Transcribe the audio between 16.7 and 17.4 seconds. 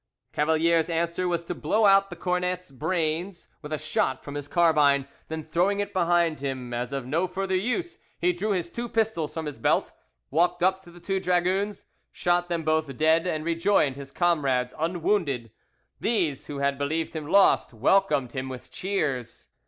believed him